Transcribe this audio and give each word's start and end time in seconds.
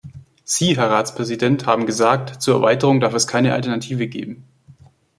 Sie, 0.43 0.75
Herr 0.77 0.89
Ratspräsident, 0.89 1.67
haben 1.67 1.85
gesagt, 1.85 2.41
zur 2.41 2.55
Erweiterung 2.55 2.99
darf 3.01 3.13
es 3.13 3.27
keine 3.27 3.53
Alternative 3.53 4.07
geben. 4.07 4.43